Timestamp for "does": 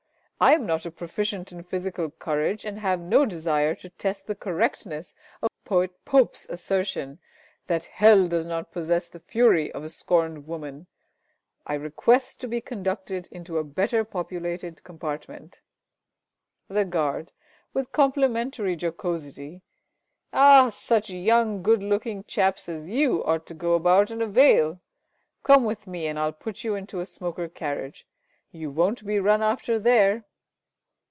8.27-8.47